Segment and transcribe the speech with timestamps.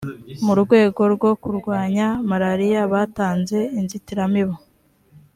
[0.45, 4.55] mu rwego rwo kurwanya maraliya batanze inzitiramibu